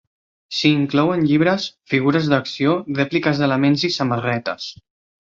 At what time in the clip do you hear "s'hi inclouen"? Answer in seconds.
0.59-1.25